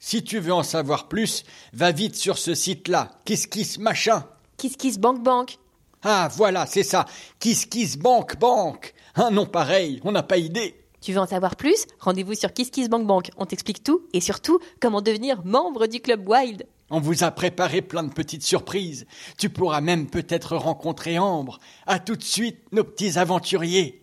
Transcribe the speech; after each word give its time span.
Si 0.00 0.22
tu 0.22 0.38
veux 0.38 0.52
en 0.52 0.62
savoir 0.62 1.08
plus, 1.08 1.44
va 1.72 1.92
vite 1.92 2.16
sur 2.16 2.38
ce 2.38 2.54
site-là. 2.54 3.10
Kiss 3.24 3.46
kiss 3.46 3.78
machin. 3.78 4.24
Kiss 4.56 4.76
Kiss 4.76 4.98
Bank 4.98 5.22
Bank. 5.22 5.58
Ah, 6.02 6.28
voilà, 6.36 6.66
c'est 6.66 6.82
ça. 6.82 7.06
Kiss 7.38 7.66
Kiss 7.66 7.96
Bank 7.96 8.38
Bank. 8.38 8.94
Un 9.14 9.30
nom 9.30 9.46
pareil, 9.46 10.00
on 10.04 10.12
n'a 10.12 10.22
pas 10.22 10.36
idée. 10.36 10.74
Tu 11.00 11.12
veux 11.12 11.20
en 11.20 11.26
savoir 11.26 11.56
plus? 11.56 11.86
Rendez-vous 12.00 12.34
sur 12.34 12.52
Kiss 12.52 12.70
Kiss 12.70 12.88
Bank 12.88 13.06
Bank. 13.06 13.30
On 13.36 13.46
t'explique 13.46 13.84
tout 13.84 14.02
et 14.12 14.20
surtout 14.20 14.58
comment 14.80 15.00
devenir 15.00 15.44
membre 15.44 15.86
du 15.86 16.00
club 16.00 16.28
Wild. 16.28 16.66
On 16.90 17.00
vous 17.00 17.22
a 17.22 17.30
préparé 17.30 17.82
plein 17.82 18.02
de 18.02 18.12
petites 18.12 18.42
surprises. 18.42 19.06
Tu 19.36 19.50
pourras 19.50 19.80
même 19.80 20.08
peut-être 20.08 20.56
rencontrer 20.56 21.18
Ambre. 21.18 21.60
À 21.86 21.98
tout 21.98 22.16
de 22.16 22.22
suite, 22.22 22.58
nos 22.72 22.84
petits 22.84 23.18
aventuriers. 23.18 24.02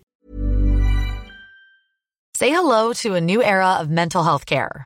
Say 2.37 2.49
hello 2.49 2.93
to 2.93 3.13
a 3.13 3.21
new 3.21 3.41
era 3.41 3.79
of 3.81 3.89
mental 3.89 4.23
health 4.23 4.45
care. 4.45 4.85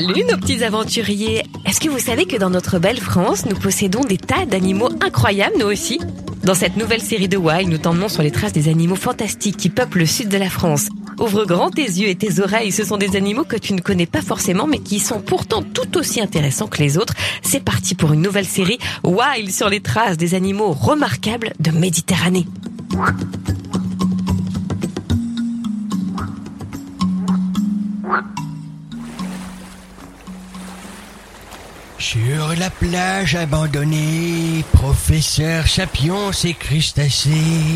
Salut 0.00 0.24
nos 0.24 0.38
petits 0.38 0.64
aventuriers 0.64 1.42
Est-ce 1.66 1.78
que 1.78 1.90
vous 1.90 1.98
savez 1.98 2.24
que 2.24 2.38
dans 2.38 2.48
notre 2.48 2.78
belle 2.78 3.00
France, 3.00 3.44
nous 3.44 3.54
possédons 3.54 4.00
des 4.00 4.16
tas 4.16 4.46
d'animaux 4.46 4.88
incroyables, 5.02 5.56
nous 5.58 5.66
aussi? 5.66 6.00
Dans 6.42 6.54
cette 6.54 6.78
nouvelle 6.78 7.02
série 7.02 7.28
de 7.28 7.36
Wild, 7.36 7.68
nous 7.68 7.76
t'emmenons 7.76 8.08
sur 8.08 8.22
les 8.22 8.30
traces 8.30 8.54
des 8.54 8.70
animaux 8.70 8.96
fantastiques 8.96 9.58
qui 9.58 9.68
peuplent 9.68 9.98
le 9.98 10.06
sud 10.06 10.30
de 10.30 10.38
la 10.38 10.48
France. 10.48 10.88
Ouvre 11.18 11.44
grand 11.44 11.70
tes 11.70 11.82
yeux 11.82 12.08
et 12.08 12.14
tes 12.14 12.40
oreilles, 12.40 12.72
ce 12.72 12.82
sont 12.82 12.96
des 12.96 13.14
animaux 13.14 13.44
que 13.44 13.58
tu 13.58 13.74
ne 13.74 13.82
connais 13.82 14.06
pas 14.06 14.22
forcément, 14.22 14.66
mais 14.66 14.78
qui 14.78 15.00
sont 15.00 15.20
pourtant 15.20 15.62
tout 15.62 15.98
aussi 15.98 16.22
intéressants 16.22 16.68
que 16.68 16.78
les 16.78 16.96
autres. 16.96 17.12
C'est 17.42 17.62
parti 17.62 17.94
pour 17.94 18.14
une 18.14 18.22
nouvelle 18.22 18.46
série 18.46 18.78
Wild 19.04 19.50
sur 19.50 19.68
les 19.68 19.80
traces 19.80 20.16
des 20.16 20.34
animaux 20.34 20.72
remarquables 20.72 21.52
de 21.60 21.72
Méditerranée. 21.72 22.46
Sur 32.10 32.56
la 32.58 32.70
plage 32.70 33.36
abandonnée, 33.36 34.64
professeur 34.72 35.68
Sapiens 35.68 36.32
et 36.42 36.54
crustacés. 36.54 37.30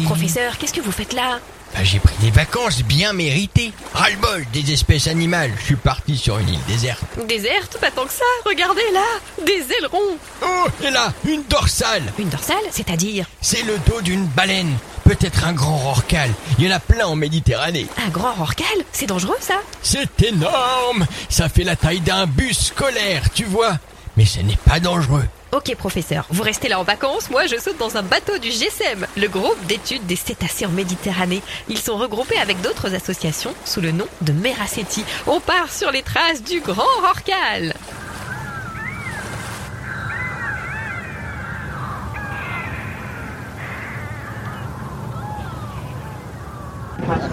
Professeur, 0.06 0.58
qu'est-ce 0.58 0.72
que 0.72 0.80
vous 0.80 0.90
faites 0.90 1.12
là? 1.12 1.38
Bah, 1.72 1.84
j'ai 1.84 2.00
pris 2.00 2.16
des 2.20 2.32
vacances 2.32 2.82
bien 2.82 3.12
méritées. 3.12 3.70
Ras-le-bol 3.92 4.44
des 4.52 4.72
espèces 4.72 5.06
animales. 5.06 5.52
Je 5.60 5.66
suis 5.66 5.76
parti 5.76 6.16
sur 6.16 6.36
une 6.40 6.48
île 6.48 6.58
déserte. 6.66 7.04
Déserte? 7.28 7.78
Pas 7.80 7.92
tant 7.92 8.06
que 8.06 8.12
ça 8.12 8.24
Regardez 8.44 8.82
là 8.92 9.04
Des 9.46 9.72
ailerons 9.78 10.18
Oh, 10.42 10.66
et 10.82 10.90
là, 10.90 11.12
une 11.28 11.44
dorsale. 11.44 12.02
Une 12.18 12.28
dorsale 12.28 12.56
C'est-à-dire? 12.72 13.26
C'est 13.40 13.62
le 13.62 13.78
dos 13.86 14.00
d'une 14.00 14.26
baleine. 14.26 14.76
Peut-être 15.04 15.46
un 15.46 15.52
grand 15.52 15.76
rorcal. 15.76 16.30
Il 16.58 16.64
y 16.64 16.72
en 16.72 16.74
a 16.74 16.80
plein 16.80 17.06
en 17.06 17.14
Méditerranée. 17.14 17.86
un 18.04 18.10
grand 18.10 18.34
rorcal? 18.34 18.66
C'est 18.90 19.06
dangereux 19.06 19.36
ça 19.38 19.60
C'est 19.80 20.22
énorme. 20.24 21.06
Ça 21.28 21.48
fait 21.48 21.62
la 21.62 21.76
taille 21.76 22.00
d'un 22.00 22.26
bus 22.26 22.58
scolaire, 22.58 23.30
tu 23.32 23.44
vois. 23.44 23.78
Mais 24.16 24.24
ce 24.24 24.40
n'est 24.40 24.58
pas 24.68 24.80
dangereux. 24.80 25.24
Ok 25.52 25.74
professeur, 25.76 26.26
vous 26.30 26.42
restez 26.42 26.68
là 26.68 26.80
en 26.80 26.82
vacances, 26.82 27.30
moi 27.30 27.46
je 27.46 27.56
saute 27.56 27.78
dans 27.78 27.96
un 27.96 28.02
bateau 28.02 28.38
du 28.38 28.48
GSM, 28.48 29.06
le 29.16 29.28
groupe 29.28 29.64
d'études 29.66 30.04
des 30.06 30.16
cétacés 30.16 30.66
en 30.66 30.70
Méditerranée. 30.70 31.42
Ils 31.68 31.78
sont 31.78 31.96
regroupés 31.96 32.38
avec 32.38 32.60
d'autres 32.60 32.92
associations 32.94 33.54
sous 33.64 33.80
le 33.80 33.92
nom 33.92 34.06
de 34.22 34.32
Meraceti. 34.32 35.04
On 35.26 35.38
part 35.38 35.72
sur 35.72 35.92
les 35.92 36.02
traces 36.02 36.42
du 36.42 36.60
grand 36.60 36.82
rorcal. 37.02 37.74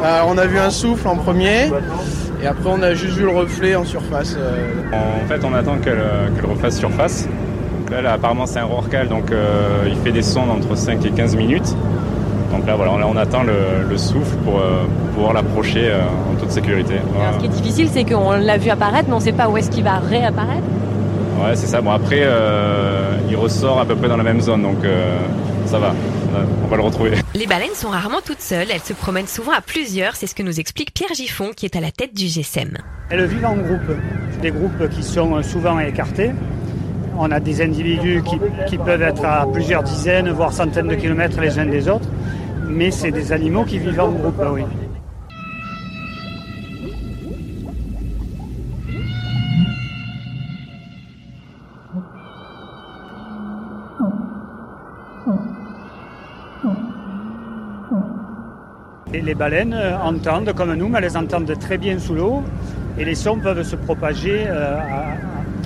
Euh, 0.01 0.21
on 0.25 0.37
a 0.37 0.45
vu 0.45 0.59
un 0.59 0.69
souffle 0.69 1.07
en 1.07 1.15
premier 1.15 1.71
et 2.43 2.47
après 2.47 2.69
on 2.69 2.81
a 2.81 2.93
juste 2.93 3.15
vu 3.17 3.23
le 3.23 3.29
reflet 3.29 3.75
en 3.75 3.83
surface. 3.85 4.35
euh. 4.37 4.67
En 4.93 5.27
fait, 5.27 5.43
on 5.45 5.53
attend 5.53 5.77
qu'elle 5.77 5.99
euh, 5.99 6.27
qu'elle 6.35 6.49
refasse 6.49 6.77
surface. 6.77 7.27
Donc 7.79 7.91
Là, 7.91 8.01
là, 8.01 8.13
apparemment, 8.13 8.45
c'est 8.45 8.59
un 8.59 8.65
rorcal, 8.65 9.07
donc 9.09 9.31
euh, 9.31 9.83
il 9.87 9.95
fait 9.97 10.11
des 10.11 10.21
sondes 10.21 10.49
entre 10.49 10.75
5 10.77 11.05
et 11.05 11.09
15 11.11 11.35
minutes. 11.35 11.75
Donc 12.51 12.65
là, 12.67 12.75
voilà, 12.75 12.91
on, 12.93 13.13
on 13.13 13.17
attend 13.17 13.43
le, 13.43 13.87
le 13.89 13.97
souffle 13.97 14.35
pour, 14.45 14.59
euh, 14.59 14.83
pouvoir 15.13 15.33
l'approcher 15.33 15.89
euh, 15.89 15.99
en 16.31 16.39
toute 16.39 16.51
sécurité. 16.51 16.95
Alors, 17.19 17.33
ce 17.35 17.39
qui 17.39 17.45
est 17.45 17.49
difficile, 17.49 17.89
c'est 17.91 18.03
qu'on 18.03 18.31
l'a 18.31 18.57
vu 18.57 18.69
apparaître, 18.69 19.05
mais 19.07 19.13
on 19.13 19.19
ne 19.19 19.23
sait 19.23 19.31
pas 19.33 19.47
où 19.49 19.57
est-ce 19.57 19.69
qu'il 19.69 19.83
va 19.83 19.99
réapparaître. 19.99 20.63
Ouais, 21.43 21.55
c'est 21.55 21.67
ça. 21.67 21.81
Bon, 21.81 21.91
après, 21.91 22.21
euh, 22.21 23.15
il 23.29 23.35
ressort 23.35 23.79
à 23.79 23.85
peu 23.85 23.95
près 23.95 24.07
dans 24.09 24.17
la 24.17 24.23
même 24.23 24.41
zone, 24.41 24.61
donc 24.63 24.83
euh, 24.83 25.17
ça 25.71 25.79
va. 25.79 25.95
On 26.63 26.67
va- 26.67 26.75
le 26.77 26.83
retrouver. 26.83 27.11
Les 27.35 27.47
baleines 27.47 27.73
sont 27.75 27.89
rarement 27.89 28.19
toutes 28.25 28.41
seules, 28.41 28.67
elles 28.71 28.81
se 28.81 28.93
promènent 28.93 29.27
souvent 29.27 29.51
à 29.53 29.61
plusieurs, 29.61 30.15
c'est 30.15 30.27
ce 30.27 30.35
que 30.35 30.43
nous 30.43 30.59
explique 30.59 30.93
Pierre 30.93 31.13
Giffon 31.13 31.51
qui 31.55 31.65
est 31.65 31.75
à 31.75 31.81
la 31.81 31.91
tête 31.91 32.13
du 32.13 32.25
GSM. 32.27 32.77
Elles 33.09 33.25
vivent 33.25 33.45
en 33.45 33.55
groupe, 33.55 33.97
des 34.41 34.51
groupes 34.51 34.89
qui 34.89 35.03
sont 35.03 35.41
souvent 35.43 35.79
écartés. 35.79 36.31
On 37.17 37.29
a 37.31 37.39
des 37.39 37.61
individus 37.61 38.21
qui, 38.23 38.37
qui 38.67 38.77
peuvent 38.77 39.01
être 39.01 39.23
à 39.25 39.45
plusieurs 39.51 39.83
dizaines, 39.83 40.29
voire 40.31 40.51
centaines 40.53 40.87
de 40.87 40.95
kilomètres 40.95 41.39
les 41.39 41.59
uns 41.59 41.65
des 41.65 41.87
autres, 41.87 42.07
mais 42.67 42.91
c'est 42.91 43.11
des 43.11 43.31
animaux 43.31 43.63
qui 43.65 43.79
vivent 43.79 43.99
en 43.99 44.11
groupe, 44.11 44.41
oui. 44.53 44.63
Les 59.13 59.35
baleines 59.35 59.73
euh, 59.73 59.97
entendent 59.97 60.53
comme 60.53 60.73
nous, 60.73 60.87
mais 60.87 60.99
elles 60.99 61.17
entendent 61.17 61.53
très 61.59 61.77
bien 61.77 61.99
sous 61.99 62.15
l'eau 62.15 62.43
et 62.97 63.03
les 63.03 63.15
sons 63.15 63.37
peuvent 63.39 63.63
se 63.63 63.75
propager 63.75 64.45
euh, 64.47 64.77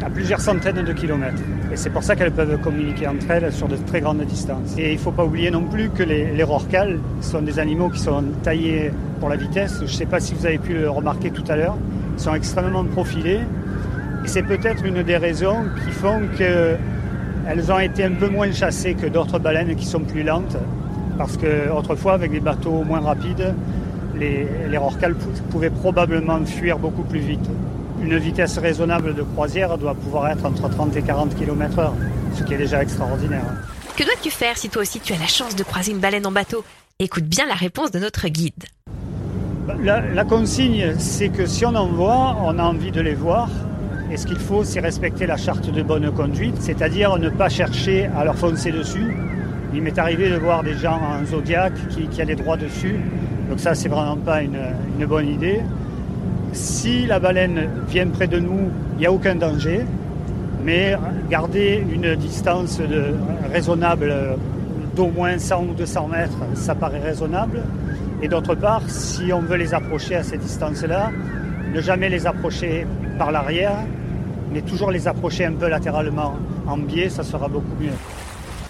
à, 0.03 0.09
plusieurs 0.09 0.41
centaines 0.41 0.83
de 0.83 0.93
kilomètres. 0.93 1.41
Et 1.71 1.75
c'est 1.75 1.91
pour 1.91 2.03
ça 2.03 2.15
qu'elles 2.15 2.31
peuvent 2.31 2.59
communiquer 2.61 3.07
entre 3.07 3.29
elles 3.29 3.51
sur 3.51 3.67
de 3.67 3.75
très 3.75 4.01
grandes 4.01 4.23
distances. 4.23 4.75
Et 4.77 4.93
il 4.93 4.95
ne 4.95 4.99
faut 4.99 5.11
pas 5.11 5.25
oublier 5.25 5.51
non 5.51 5.63
plus 5.63 5.89
que 5.89 6.01
les, 6.01 6.31
les 6.31 6.45
sont 7.21 7.41
des 7.41 7.59
animaux 7.59 7.89
qui 7.89 7.99
sont 7.99 8.23
taillés 8.41 8.91
pour 9.19 9.29
la 9.29 9.35
vitesse. 9.35 9.77
Je 9.77 9.83
ne 9.83 9.87
sais 9.87 10.05
pas 10.05 10.19
si 10.19 10.33
vous 10.33 10.45
avez 10.45 10.57
pu 10.57 10.73
le 10.73 10.89
remarquer 10.89 11.29
tout 11.29 11.43
à 11.47 11.55
l'heure. 11.55 11.77
Ils 12.17 12.21
sont 12.21 12.33
extrêmement 12.33 12.83
profilés. 12.83 13.41
Et 14.23 14.27
c'est 14.27 14.43
peut-être 14.43 14.83
une 14.85 15.03
des 15.03 15.17
raisons 15.17 15.65
qui 15.83 15.91
font 15.91 16.21
qu'elles 16.35 17.71
ont 17.71 17.79
été 17.79 18.05
un 18.05 18.13
peu 18.13 18.29
moins 18.29 18.51
chassées 18.51 18.95
que 18.95 19.07
d'autres 19.07 19.37
baleines 19.37 19.75
qui 19.75 19.85
sont 19.85 19.99
plus 19.99 20.23
lentes 20.23 20.57
Parce 21.17 21.37
que 21.37 21.69
autrefois, 21.71 22.13
avec 22.13 22.31
des 22.31 22.39
bateaux 22.39 22.83
moins 22.83 22.99
rapides, 22.99 23.53
les, 24.15 24.47
les 24.69 24.77
rorquals 24.77 25.15
pouvaient 25.49 25.69
probablement 25.69 26.43
fuir 26.45 26.79
beaucoup 26.79 27.03
plus 27.03 27.19
vite. 27.19 27.49
Une 28.01 28.17
vitesse 28.17 28.57
raisonnable 28.57 29.15
de 29.15 29.23
croisière 29.23 29.77
doit 29.77 29.95
pouvoir 29.95 30.29
être 30.29 30.45
entre 30.45 30.69
30 30.69 30.95
et 30.97 31.01
40 31.01 31.35
km 31.35 31.79
heure, 31.79 31.93
ce 32.33 32.43
qui 32.43 32.53
est 32.53 32.57
déjà 32.57 32.81
extraordinaire. 32.81 33.45
Que 33.95 34.03
dois-tu 34.03 34.29
faire 34.29 34.57
si 34.57 34.69
toi 34.69 34.81
aussi 34.81 34.99
tu 34.99 35.13
as 35.13 35.17
la 35.17 35.27
chance 35.27 35.55
de 35.55 35.63
croiser 35.63 35.91
une 35.91 35.99
baleine 35.99 36.25
en 36.25 36.31
bateau? 36.31 36.63
Écoute 36.99 37.23
bien 37.23 37.45
la 37.47 37.55
réponse 37.55 37.91
de 37.91 37.99
notre 37.99 38.27
guide. 38.27 38.65
La, 39.81 40.01
la 40.01 40.23
consigne, 40.25 40.95
c'est 40.97 41.29
que 41.29 41.45
si 41.45 41.65
on 41.65 41.73
en 41.75 41.87
voit, 41.87 42.37
on 42.43 42.59
a 42.59 42.63
envie 42.63 42.91
de 42.91 43.01
les 43.01 43.15
voir. 43.15 43.49
Et 44.11 44.17
ce 44.17 44.27
qu'il 44.27 44.37
faut, 44.37 44.63
c'est 44.63 44.79
respecter 44.79 45.25
la 45.25 45.37
charte 45.37 45.71
de 45.71 45.81
bonne 45.81 46.11
conduite, 46.11 46.55
c'est-à-dire 46.59 47.17
ne 47.17 47.29
pas 47.29 47.49
chercher 47.49 48.05
à 48.15 48.23
leur 48.23 48.35
foncer 48.35 48.71
dessus. 48.71 49.17
Il 49.73 49.81
m'est 49.81 49.97
arrivé 49.97 50.29
de 50.29 50.37
voir 50.37 50.63
des 50.63 50.73
gens 50.73 50.99
en 50.99 51.25
zodiac 51.25 51.73
qui, 51.89 52.21
allaient 52.21 52.35
droit 52.35 52.57
dessus. 52.57 52.99
Donc 53.49 53.59
ça, 53.59 53.75
c'est 53.75 53.89
vraiment 53.89 54.17
pas 54.17 54.41
une, 54.41 55.05
bonne 55.05 55.27
idée. 55.27 55.61
Si 56.53 57.05
la 57.05 57.19
baleine 57.19 57.69
vient 57.89 58.07
près 58.07 58.27
de 58.27 58.39
nous, 58.39 58.69
il 58.93 58.99
n'y 58.99 59.05
a 59.05 59.11
aucun 59.11 59.35
danger. 59.35 59.81
Mais 60.63 60.95
garder 61.29 61.83
une 61.93 62.15
distance 62.15 62.79
raisonnable 63.51 64.13
d'au 64.95 65.07
moins 65.07 65.37
100 65.37 65.63
ou 65.63 65.73
200 65.73 66.07
mètres, 66.07 66.37
ça 66.55 66.73
paraît 66.73 67.01
raisonnable. 67.01 67.61
Et 68.21 68.27
d'autre 68.27 68.55
part, 68.55 68.81
si 68.87 69.31
on 69.33 69.41
veut 69.41 69.57
les 69.57 69.73
approcher 69.73 70.15
à 70.15 70.23
cette 70.23 70.39
distance-là, 70.39 71.11
ne 71.73 71.81
jamais 71.81 72.09
les 72.09 72.25
approcher 72.25 72.87
par 73.17 73.31
l'arrière, 73.31 73.79
mais 74.53 74.61
toujours 74.61 74.91
les 74.91 75.07
approcher 75.07 75.45
un 75.45 75.53
peu 75.53 75.67
latéralement 75.67 76.35
en 76.65 76.77
biais, 76.77 77.09
ça 77.09 77.23
sera 77.23 77.47
beaucoup 77.47 77.75
mieux. 77.79 77.91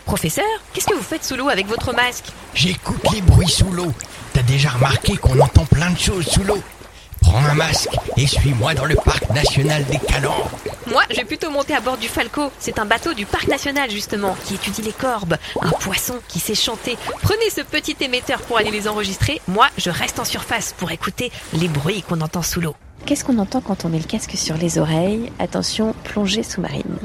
Professeur, 0.05 0.45
qu'est-ce 0.73 0.85
que 0.85 0.93
vous 0.93 1.01
faites 1.01 1.23
sous 1.23 1.35
l'eau 1.35 1.49
avec 1.49 1.67
votre 1.67 1.93
masque 1.93 2.25
J'écoute 2.53 3.01
les 3.11 3.21
bruits 3.21 3.49
sous 3.49 3.71
l'eau. 3.71 3.91
T'as 4.33 4.43
déjà 4.43 4.69
remarqué 4.69 5.17
qu'on 5.17 5.39
entend 5.39 5.65
plein 5.65 5.89
de 5.89 5.97
choses 5.97 6.27
sous 6.27 6.43
l'eau 6.43 6.61
Prends 7.21 7.43
un 7.43 7.55
masque 7.55 7.89
et 8.15 8.27
suis-moi 8.27 8.75
dans 8.75 8.85
le 8.85 8.93
parc 8.95 9.27
national 9.31 9.83
des 9.85 9.97
Calanques. 9.97 10.51
Moi, 10.85 11.01
je 11.09 11.15
vais 11.15 11.25
plutôt 11.25 11.49
monter 11.49 11.73
à 11.73 11.79
bord 11.81 11.97
du 11.97 12.07
Falco. 12.07 12.51
C'est 12.59 12.77
un 12.77 12.85
bateau 12.85 13.15
du 13.15 13.25
parc 13.25 13.47
national, 13.47 13.89
justement, 13.89 14.37
qui 14.45 14.53
étudie 14.53 14.83
les 14.83 14.91
corbes. 14.93 15.37
Un 15.59 15.71
poisson 15.71 16.19
qui 16.27 16.39
sait 16.39 16.53
chanter. 16.53 16.97
Prenez 17.23 17.49
ce 17.49 17.61
petit 17.61 17.95
émetteur 17.99 18.41
pour 18.41 18.59
aller 18.59 18.69
les 18.69 18.87
enregistrer. 18.87 19.41
Moi, 19.47 19.67
je 19.77 19.89
reste 19.89 20.19
en 20.19 20.25
surface 20.25 20.75
pour 20.77 20.91
écouter 20.91 21.31
les 21.53 21.67
bruits 21.67 22.03
qu'on 22.03 22.21
entend 22.21 22.43
sous 22.43 22.61
l'eau. 22.61 22.75
Qu'est-ce 23.07 23.23
qu'on 23.23 23.39
entend 23.39 23.61
quand 23.61 23.85
on 23.85 23.89
met 23.89 23.97
le 23.99 24.03
casque 24.05 24.37
sur 24.37 24.55
les 24.57 24.77
oreilles? 24.77 25.31
Attention, 25.39 25.95
plongée 26.03 26.43
sous-marine. 26.43 26.99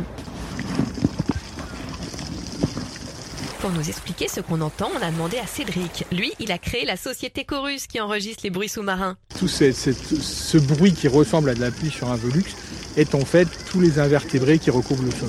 Pour 3.60 3.70
nous 3.72 3.86
expliquer 3.90 4.26
ce 4.26 4.40
qu'on 4.40 4.62
entend, 4.62 4.90
on 4.98 5.04
a 5.04 5.10
demandé 5.10 5.36
à 5.36 5.46
Cédric. 5.46 6.06
Lui, 6.12 6.32
il 6.40 6.50
a 6.50 6.56
créé 6.56 6.86
la 6.86 6.96
société 6.96 7.44
Chorus 7.44 7.86
qui 7.86 8.00
enregistre 8.00 8.40
les 8.42 8.48
bruits 8.48 8.70
sous-marins. 8.70 9.18
Tout 9.38 9.48
ce, 9.48 10.56
bruit 10.56 10.94
qui 10.94 11.08
ressemble 11.08 11.50
à 11.50 11.54
de 11.54 11.60
la 11.60 11.70
pluie 11.70 11.90
sur 11.90 12.10
un 12.10 12.16
velux 12.16 12.54
est 12.96 13.14
en 13.14 13.24
fait 13.24 13.46
tous 13.70 13.80
les 13.80 13.98
invertébrés 13.98 14.58
qui 14.58 14.70
recouvrent 14.70 15.04
le 15.04 15.10
sol. 15.10 15.28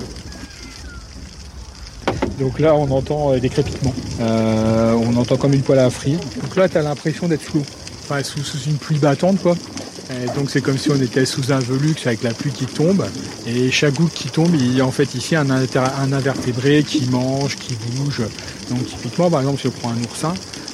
Donc 2.39 2.59
là, 2.59 2.73
on 2.73 2.89
entend 2.91 3.33
euh, 3.33 3.39
des 3.39 3.49
crépitements. 3.49 3.93
Euh, 4.21 4.93
on 4.93 5.17
entend 5.17 5.35
comme 5.35 5.53
une 5.53 5.61
poêle 5.61 5.79
à 5.79 5.89
frire. 5.89 6.19
Donc 6.41 6.55
là, 6.55 6.69
tu 6.69 6.77
as 6.77 6.83
l'impression 6.83 7.27
d'être 7.27 7.53
l'eau. 7.53 7.63
Enfin, 8.03 8.23
sous 8.23 8.59
une 8.65 8.77
pluie 8.77 8.97
battante, 8.97 9.41
quoi. 9.41 9.57
Et 10.11 10.25
donc 10.37 10.49
c'est 10.49 10.61
comme 10.61 10.77
si 10.77 10.89
on 10.91 11.01
était 11.01 11.25
sous 11.25 11.51
un 11.51 11.59
velux 11.59 11.95
avec 12.05 12.23
la 12.23 12.33
pluie 12.33 12.51
qui 12.51 12.65
tombe. 12.65 13.05
Et 13.47 13.71
chaque 13.71 13.93
goutte 13.93 14.13
qui 14.13 14.29
tombe, 14.29 14.53
il 14.53 14.75
y 14.75 14.81
a 14.81 14.85
en 14.85 14.91
fait 14.91 15.15
ici 15.15 15.35
un, 15.35 15.49
invertébré 15.49 16.83
qui 16.83 17.09
mange, 17.09 17.55
qui 17.55 17.75
bouge. 17.75 18.21
Donc 18.69 18.85
typiquement, 18.85 19.29
par 19.29 19.41
exemple, 19.41 19.61
si 19.61 19.67
on 19.67 19.71
prend 19.71 19.89
un 19.89 20.03
oursin, 20.03 20.33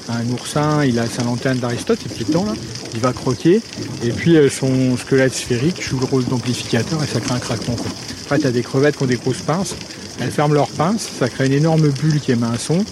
un 0.10 0.28
oursin, 0.32 0.86
il 0.86 0.98
a 1.00 1.06
sa 1.06 1.24
lanterne 1.24 1.60
d'Aristote, 1.60 2.00
ces 2.02 2.10
petits 2.10 2.32
dents 2.32 2.46
là, 2.46 2.54
il 2.94 3.00
va 3.00 3.14
croquer, 3.14 3.62
et 4.04 4.10
puis 4.10 4.38
euh, 4.38 4.50
son 4.50 4.96
squelette 4.98 5.34
sphérique 5.34 5.82
joue 5.82 6.00
le 6.00 6.06
rôle 6.06 6.24
d'amplificateur 6.26 7.04
et 7.04 7.08
ça 7.08 7.20
crée 7.20 7.36
un 7.36 7.40
craquement. 7.40 7.76
Quoi. 7.76 7.92
Après, 8.24 8.40
tu 8.40 8.48
as 8.48 8.52
des 8.52 8.64
crevettes 8.64 8.98
qui 8.98 9.04
ont 9.04 9.08
des 9.08 9.18
grosses 9.18 9.42
pinces, 9.42 9.76
elles 10.20 10.32
ferment 10.32 10.54
leurs 10.54 10.70
pinces, 10.70 11.08
ça 11.20 11.30
crée 11.30 11.48
une 11.48 11.54
énorme 11.54 11.90
bulle 11.90 12.20
qui 12.20 12.32
émet 12.32 12.48
un 12.48 12.58
son, 12.58 12.84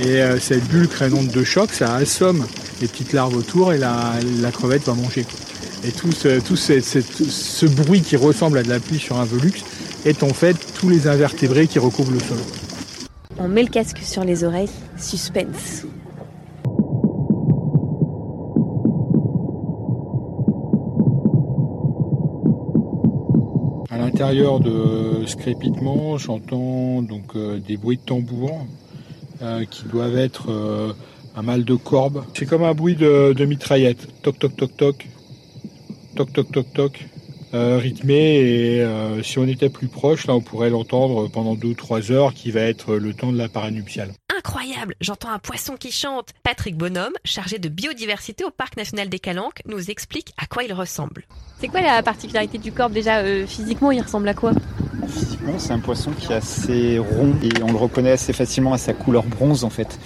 et 0.00 0.20
euh, 0.22 0.38
cette 0.40 0.64
bulle 0.64 0.88
crée 0.88 1.08
une 1.08 1.14
onde 1.14 1.30
de 1.30 1.44
choc, 1.44 1.70
ça 1.72 1.94
assomme 1.94 2.44
les 2.80 2.88
petites 2.88 3.12
larves 3.12 3.36
autour 3.36 3.72
et 3.72 3.78
la, 3.78 4.18
crevette 4.52 4.84
va 4.84 4.94
manger. 4.94 5.24
Et 5.86 5.92
tout, 5.92 6.12
ce, 6.12 6.40
tout 6.40 6.56
ce, 6.56 6.80
cette- 6.80 7.12
ce 7.28 7.66
bruit 7.66 8.00
qui 8.00 8.16
ressemble 8.16 8.58
à 8.58 8.62
de 8.62 8.68
la 8.68 8.80
pluie 8.80 8.98
sur 8.98 9.18
un 9.18 9.24
velux 9.24 9.52
est 10.06 10.22
en 10.22 10.32
fait 10.32 10.56
tous 10.74 10.88
les 10.88 11.08
invertébrés 11.08 11.66
qui 11.66 11.78
recouvrent 11.78 12.12
le 12.12 12.20
sol. 12.20 12.38
On 13.38 13.48
met 13.48 13.62
le 13.62 13.68
casque 13.68 13.98
sur 14.02 14.24
les 14.24 14.44
oreilles. 14.44 14.70
Suspense. 14.96 15.84
À 23.90 23.98
l'intérieur 23.98 24.60
de 24.60 25.24
ce 25.26 25.36
crépitement, 25.36 26.18
j'entends 26.18 27.02
donc 27.02 27.36
euh, 27.36 27.58
des 27.60 27.76
bruits 27.76 27.96
de 27.98 28.02
tambour 28.02 28.66
euh, 29.42 29.64
qui 29.70 29.84
doivent 29.84 30.16
être 30.16 30.50
euh, 30.50 30.92
un 31.36 31.42
mal 31.42 31.64
de 31.64 31.74
corbe. 31.74 32.24
C'est 32.34 32.46
comme 32.46 32.64
un 32.64 32.74
bruit 32.74 32.96
de, 32.96 33.32
de 33.32 33.44
mitraillette. 33.44 34.08
Toc 34.22 34.38
toc 34.38 34.56
toc 34.56 34.76
toc. 34.76 35.08
Toc 36.16 36.32
toc 36.32 36.52
toc 36.52 36.72
toc. 36.72 37.06
Euh, 37.54 37.78
rythmé 37.78 38.40
et 38.40 38.82
euh, 38.82 39.22
si 39.22 39.38
on 39.38 39.46
était 39.46 39.68
plus 39.68 39.86
proche, 39.86 40.26
là 40.26 40.34
on 40.34 40.40
pourrait 40.40 40.70
l'entendre 40.70 41.28
pendant 41.28 41.54
2-3 41.54 42.10
heures 42.10 42.34
qui 42.34 42.50
va 42.50 42.62
être 42.62 42.96
le 42.96 43.14
temps 43.14 43.30
de 43.30 43.38
la 43.38 43.48
paranuptiale. 43.48 44.12
Incroyable, 44.36 44.96
j'entends 45.00 45.30
un 45.30 45.38
poisson 45.38 45.76
qui 45.76 45.92
chante. 45.92 46.30
Patrick 46.42 46.76
Bonhomme, 46.76 47.12
chargé 47.24 47.60
de 47.60 47.68
biodiversité 47.68 48.44
au 48.44 48.50
parc 48.50 48.76
national 48.76 49.08
des 49.08 49.20
Calanques, 49.20 49.60
nous 49.66 49.88
explique 49.90 50.32
à 50.36 50.46
quoi 50.46 50.64
il 50.64 50.72
ressemble. 50.72 51.26
C'est 51.60 51.68
quoi 51.68 51.80
la 51.80 52.02
particularité 52.02 52.58
du 52.58 52.72
corps 52.72 52.90
déjà 52.90 53.18
euh, 53.18 53.46
Physiquement, 53.46 53.92
il 53.92 54.00
ressemble 54.00 54.28
à 54.28 54.34
quoi? 54.34 54.52
Physiquement, 55.08 55.56
c'est 55.58 55.72
un 55.72 55.78
poisson 55.78 56.10
qui 56.10 56.32
est 56.32 56.36
assez 56.36 56.98
rond 56.98 57.36
et 57.40 57.62
on 57.62 57.70
le 57.70 57.78
reconnaît 57.78 58.12
assez 58.12 58.32
facilement 58.32 58.72
à 58.72 58.78
sa 58.78 58.94
couleur 58.94 59.22
bronze 59.22 59.62
en 59.62 59.70
fait. 59.70 59.98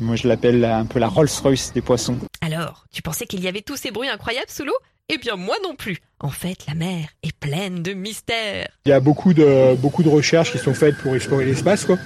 Moi, 0.00 0.16
je 0.16 0.26
l'appelle 0.26 0.64
un 0.64 0.84
peu 0.84 0.98
la 0.98 1.08
Rolls-Royce 1.08 1.72
des 1.74 1.80
poissons. 1.80 2.18
Alors, 2.40 2.86
tu 2.92 3.02
pensais 3.02 3.26
qu'il 3.26 3.42
y 3.42 3.48
avait 3.48 3.62
tous 3.62 3.76
ces 3.76 3.92
bruits 3.92 4.08
incroyables 4.08 4.50
sous 4.50 4.64
l'eau? 4.64 4.74
Eh 5.10 5.16
bien 5.16 5.36
moi 5.36 5.54
non 5.64 5.74
plus. 5.74 5.96
En 6.20 6.28
fait, 6.28 6.66
la 6.66 6.74
mer 6.74 7.06
est 7.22 7.32
pleine 7.32 7.82
de 7.82 7.94
mystères. 7.94 8.68
Il 8.84 8.90
y 8.90 8.92
a 8.92 9.00
beaucoup 9.00 9.32
de, 9.32 9.74
beaucoup 9.76 10.02
de 10.02 10.08
recherches 10.10 10.52
qui 10.52 10.58
sont 10.58 10.74
faites 10.74 10.96
pour 10.98 11.14
explorer 11.14 11.46
l'espace. 11.46 11.84
Quoi. 11.86 11.96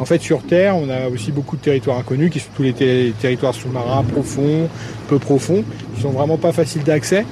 En 0.00 0.04
fait, 0.04 0.20
sur 0.20 0.42
Terre, 0.44 0.76
on 0.76 0.88
a 0.88 1.08
aussi 1.08 1.30
beaucoup 1.30 1.56
de 1.56 1.62
territoires 1.62 1.98
inconnus, 1.98 2.32
qui 2.32 2.40
sont 2.40 2.50
tous 2.56 2.62
les 2.64 2.72
ter- 2.72 3.12
territoires 3.20 3.54
sous-marins 3.54 4.02
profonds, 4.04 4.68
peu 5.08 5.18
profonds, 5.20 5.64
qui 5.94 6.00
sont 6.02 6.10
vraiment 6.10 6.36
pas 6.38 6.50
faciles 6.52 6.82
d'accès 6.82 7.24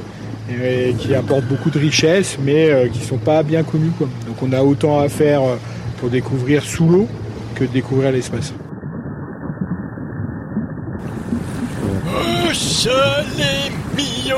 et 0.62 0.94
qui 0.99 1.14
apportent 1.14 1.46
beaucoup 1.46 1.70
de 1.70 1.78
richesses, 1.78 2.37
mais 2.40 2.70
euh, 2.70 2.88
qui 2.88 3.00
sont 3.00 3.18
pas 3.18 3.42
bien 3.42 3.64
connus. 3.64 3.90
Quoi. 3.99 4.08
Donc, 4.28 4.42
on 4.42 4.52
a 4.52 4.62
autant 4.62 5.00
à 5.00 5.08
faire 5.08 5.42
euh, 5.42 5.56
pour 5.99 6.11
découvrir 6.11 6.62
sous 6.62 6.88
l'eau 6.88 7.08
que 7.56 7.64
de 7.64 7.70
découvrir 7.73 8.12
l'espace. 8.12 8.52
Oh, 12.06 12.52
soleil 12.52 13.73
mio 13.96 14.37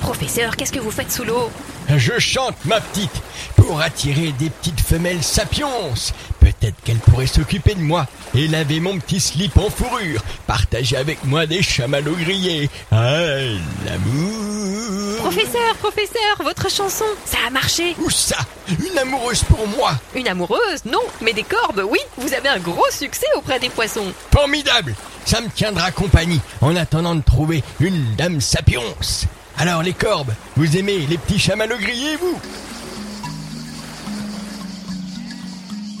Professeur, 0.00 0.56
qu'est-ce 0.56 0.72
que 0.72 0.78
vous 0.80 0.90
faites 0.90 1.10
sous 1.12 1.24
l'eau 1.24 1.50
Je 1.96 2.18
chante 2.18 2.56
ma 2.64 2.80
petite 2.80 3.22
pour 3.56 3.80
attirer 3.80 4.32
des 4.32 4.50
petites 4.50 4.80
femelles 4.80 5.22
sapiens. 5.22 5.68
Peut-être 6.40 6.76
qu'elles 6.84 6.98
pourraient 6.98 7.26
s'occuper 7.26 7.74
de 7.74 7.80
moi 7.80 8.06
et 8.34 8.46
laver 8.48 8.80
mon 8.80 8.98
petit 8.98 9.20
slip 9.20 9.56
en 9.56 9.70
fourrure, 9.70 10.20
partager 10.46 10.96
avec 10.96 11.24
moi 11.24 11.46
des 11.46 11.62
chamallows 11.62 12.16
grillés. 12.16 12.68
Ah, 12.92 13.16
l'amour. 13.86 15.16
Professeur, 15.18 15.74
professeur, 15.80 16.42
votre 16.42 16.70
chanson, 16.70 17.04
ça 17.24 17.38
a 17.46 17.50
marché. 17.50 17.94
Où 17.98 18.10
ça? 18.10 18.36
Une 18.68 18.98
amoureuse 18.98 19.42
pour 19.44 19.66
moi 19.68 19.92
Une 20.14 20.28
amoureuse 20.28 20.84
Non, 20.84 21.00
mais 21.22 21.32
des 21.32 21.42
corbes, 21.44 21.84
oui, 21.88 21.98
vous 22.18 22.32
avez 22.34 22.48
un 22.48 22.58
gros 22.58 22.90
succès 22.90 23.26
auprès 23.36 23.58
des 23.58 23.70
poissons. 23.70 24.12
Formidable 24.32 24.94
Ça 25.24 25.40
me 25.40 25.48
tiendra 25.48 25.90
compagnie 25.90 26.40
en 26.60 26.76
attendant 26.76 27.14
de 27.14 27.22
trouver 27.22 27.62
une 27.80 28.14
dame 28.16 28.40
sapiens. 28.40 28.80
Alors 29.56 29.82
les 29.82 29.92
corbes, 29.92 30.32
vous 30.56 30.76
aimez 30.76 30.98
les 31.08 31.16
petits 31.16 31.38
chamallows 31.38 31.78
grillés, 31.78 32.16
vous 32.16 32.38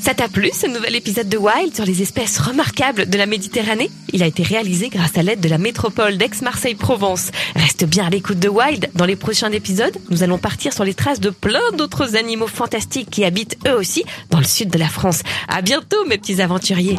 Ça 0.00 0.12
t'a 0.12 0.28
plu 0.28 0.50
ce 0.52 0.66
nouvel 0.66 0.96
épisode 0.96 1.28
de 1.28 1.38
Wild 1.38 1.74
sur 1.74 1.86
les 1.86 2.02
espèces 2.02 2.38
remarquables 2.38 3.08
de 3.08 3.16
la 3.16 3.24
Méditerranée? 3.24 3.90
Il 4.12 4.22
a 4.22 4.26
été 4.26 4.42
réalisé 4.42 4.90
grâce 4.90 5.16
à 5.16 5.22
l'aide 5.22 5.40
de 5.40 5.48
la 5.48 5.56
métropole 5.56 6.18
d'Aix-Marseille-Provence. 6.18 7.30
Reste 7.56 7.84
bien 7.84 8.06
à 8.06 8.10
l'écoute 8.10 8.38
de 8.38 8.48
Wild. 8.48 8.90
Dans 8.94 9.06
les 9.06 9.16
prochains 9.16 9.50
épisodes, 9.52 9.96
nous 10.10 10.22
allons 10.22 10.36
partir 10.36 10.74
sur 10.74 10.84
les 10.84 10.92
traces 10.92 11.20
de 11.20 11.30
plein 11.30 11.72
d'autres 11.78 12.16
animaux 12.16 12.48
fantastiques 12.48 13.08
qui 13.08 13.24
habitent 13.24 13.56
eux 13.66 13.78
aussi 13.78 14.04
dans 14.28 14.38
le 14.40 14.44
sud 14.44 14.68
de 14.68 14.78
la 14.78 14.88
France. 14.88 15.22
À 15.48 15.62
bientôt 15.62 16.04
mes 16.06 16.18
petits 16.18 16.42
aventuriers 16.42 16.98